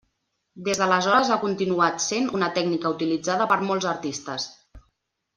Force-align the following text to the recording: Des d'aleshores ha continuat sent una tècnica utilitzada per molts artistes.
Des 0.67 0.79
d'aleshores 0.83 1.27
ha 1.33 1.35
continuat 1.43 1.99
sent 2.05 2.29
una 2.39 2.49
tècnica 2.55 2.91
utilitzada 2.99 3.47
per 3.51 3.59
molts 3.73 3.87
artistes. 3.91 4.47